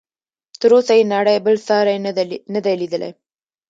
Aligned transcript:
تر 0.61 0.69
اوسه 0.75 0.93
یې 0.97 1.09
نړۍ 1.15 1.37
بل 1.45 1.55
ساری 1.67 1.97
نه 2.53 2.59
دی 2.65 2.73
لیدلی. 2.81 3.11